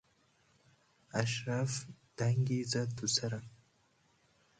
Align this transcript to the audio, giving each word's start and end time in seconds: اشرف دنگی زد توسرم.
اشرف 1.13 1.85
دنگی 2.17 2.63
زد 2.63 2.89
توسرم. 2.89 3.43